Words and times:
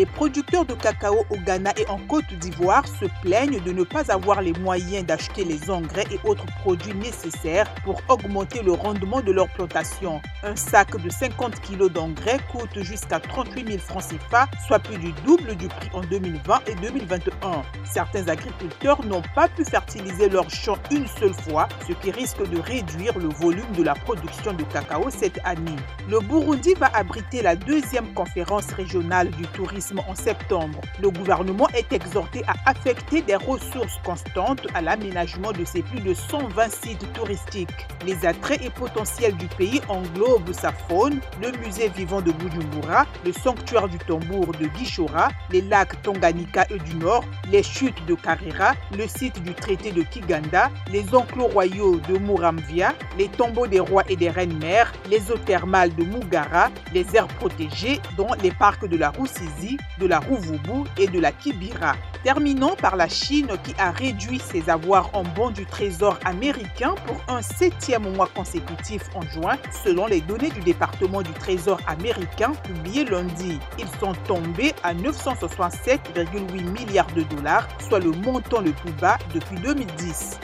Les 0.00 0.06
producteurs 0.06 0.64
de 0.64 0.72
cacao 0.72 1.26
au 1.28 1.36
Ghana 1.36 1.74
et 1.76 1.86
en 1.90 1.98
Côte 1.98 2.32
d'Ivoire 2.32 2.88
se 2.88 3.04
plaignent 3.20 3.60
de 3.60 3.70
ne 3.70 3.82
pas 3.82 4.10
avoir 4.10 4.40
les 4.40 4.54
moyens 4.54 5.04
d'acheter 5.04 5.44
les 5.44 5.70
engrais 5.70 6.06
et 6.10 6.18
autres 6.26 6.46
produits 6.60 6.94
nécessaires 6.94 7.66
pour 7.84 8.00
augmenter 8.08 8.62
le 8.62 8.72
rendement 8.72 9.20
de 9.20 9.30
leur 9.30 9.48
plantation. 9.48 10.22
Un 10.42 10.56
sac 10.56 10.96
de 10.96 11.10
50 11.10 11.60
kg 11.60 11.92
d'engrais 11.92 12.38
coûte 12.50 12.82
jusqu'à 12.82 13.20
38 13.20 13.66
000 13.72 13.78
francs 13.78 14.04
CFA, 14.04 14.48
soit 14.66 14.78
plus 14.78 14.96
du 14.96 15.12
double 15.26 15.54
du 15.56 15.68
prix 15.68 15.90
en 15.92 16.00
2020 16.00 16.60
et 16.66 16.74
2021. 16.76 17.62
Certains 17.84 18.26
agriculteurs 18.28 19.04
n'ont 19.04 19.20
pas 19.34 19.48
pu 19.48 19.66
fertiliser 19.66 20.30
leurs 20.30 20.48
champs 20.48 20.78
une 20.90 21.06
seule 21.08 21.34
fois, 21.34 21.68
ce 21.86 21.92
qui 21.92 22.10
risque 22.10 22.48
de 22.48 22.58
réduire 22.58 23.18
le 23.18 23.28
volume 23.28 23.70
de 23.76 23.82
la 23.82 23.94
production 23.94 24.54
de 24.54 24.62
cacao 24.62 25.10
cette 25.10 25.40
année. 25.44 25.76
Le 26.08 26.20
Burundi 26.20 26.72
va 26.78 26.90
abriter 26.94 27.42
la 27.42 27.54
deuxième 27.54 28.14
conférence 28.14 28.72
régionale 28.72 29.30
du 29.32 29.46
tourisme 29.48 29.89
en 29.98 30.14
septembre. 30.14 30.80
Le 31.00 31.10
gouvernement 31.10 31.68
est 31.74 31.92
exhorté 31.92 32.42
à 32.46 32.54
affecter 32.70 33.22
des 33.22 33.36
ressources 33.36 33.98
constantes 34.04 34.66
à 34.74 34.80
l'aménagement 34.80 35.52
de 35.52 35.64
ses 35.64 35.82
plus 35.82 36.00
de 36.00 36.14
120 36.14 36.70
sites 36.70 37.12
touristiques. 37.12 37.86
Les 38.06 38.24
attraits 38.24 38.62
et 38.64 38.70
potentiels 38.70 39.36
du 39.36 39.46
pays 39.46 39.80
englobent 39.88 40.52
sa 40.52 40.72
faune, 40.72 41.20
le 41.42 41.52
musée 41.58 41.88
vivant 41.88 42.20
de 42.20 42.32
Bujumbura, 42.32 43.06
le 43.24 43.32
sanctuaire 43.32 43.88
du 43.88 43.98
tambour 43.98 44.52
de 44.52 44.68
Gishora, 44.76 45.28
les 45.50 45.62
lacs 45.62 46.00
Tanganyika 46.02 46.66
et 46.70 46.78
du 46.78 46.96
Nord, 46.96 47.24
les 47.50 47.62
chutes 47.62 48.04
de 48.06 48.14
Karira, 48.14 48.72
le 48.96 49.06
site 49.06 49.42
du 49.42 49.54
traité 49.54 49.92
de 49.92 50.02
Kiganda, 50.02 50.70
les 50.90 51.14
enclos 51.14 51.48
royaux 51.48 52.00
de 52.08 52.18
Muramvia, 52.18 52.94
les 53.18 53.28
tombeaux 53.28 53.66
des 53.66 53.80
rois 53.80 54.04
et 54.08 54.16
des 54.16 54.30
reines-mères, 54.30 54.92
les 55.08 55.30
eaux 55.30 55.38
thermales 55.38 55.94
de 55.94 56.04
Mugara, 56.04 56.70
les 56.92 57.06
aires 57.14 57.28
protégées 57.28 58.00
dont 58.16 58.28
les 58.42 58.50
parcs 58.50 58.86
de 58.86 58.96
la 58.96 59.10
De 59.98 60.06
la 60.06 60.20
Ruvubu 60.20 60.88
et 60.96 61.06
de 61.06 61.20
la 61.20 61.32
Kibira. 61.32 61.94
Terminons 62.22 62.76
par 62.76 62.96
la 62.96 63.08
Chine 63.08 63.48
qui 63.64 63.74
a 63.78 63.90
réduit 63.90 64.38
ses 64.38 64.68
avoirs 64.68 65.10
en 65.14 65.22
bons 65.22 65.50
du 65.50 65.64
trésor 65.64 66.18
américain 66.24 66.94
pour 67.06 67.22
un 67.28 67.40
septième 67.40 68.12
mois 68.14 68.28
consécutif 68.34 69.02
en 69.14 69.22
juin, 69.22 69.56
selon 69.84 70.06
les 70.06 70.20
données 70.20 70.50
du 70.50 70.60
département 70.60 71.22
du 71.22 71.32
trésor 71.32 71.80
américain 71.86 72.52
publiées 72.64 73.04
lundi. 73.04 73.58
Ils 73.78 73.88
sont 73.98 74.12
tombés 74.26 74.74
à 74.82 74.94
967,8 74.94 76.62
milliards 76.70 77.12
de 77.14 77.22
dollars, 77.22 77.66
soit 77.88 78.00
le 78.00 78.10
montant 78.10 78.60
le 78.60 78.72
plus 78.72 78.92
bas 78.92 79.18
depuis 79.34 79.56
2010. 79.60 80.38